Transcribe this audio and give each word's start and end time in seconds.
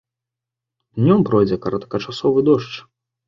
Днём 0.99 1.21
пройдзе 1.27 1.59
кароткачасовы 1.67 2.45
дождж. 2.51 2.73